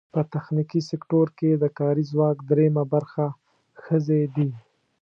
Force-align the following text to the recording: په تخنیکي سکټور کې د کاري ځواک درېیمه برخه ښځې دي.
په 0.13 0.21
تخنیکي 0.33 0.81
سکټور 0.89 1.27
کې 1.37 1.49
د 1.57 1.63
کاري 1.79 2.03
ځواک 2.11 2.37
درېیمه 2.49 2.83
برخه 2.93 3.25
ښځې 3.83 4.21
دي. 4.35 4.49